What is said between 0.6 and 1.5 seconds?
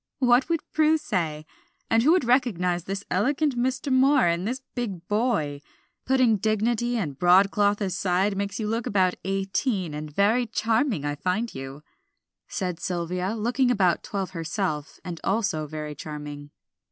Prue say?